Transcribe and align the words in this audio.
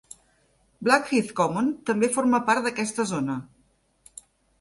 Blackheath 0.85 1.27
Common 1.39 1.69
també 1.89 2.09
forma 2.15 2.39
part 2.47 2.69
d'aquesta 2.69 3.05
zona. 3.11 3.37